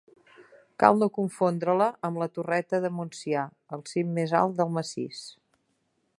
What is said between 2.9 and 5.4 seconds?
Montsià, el cim més alt del massís.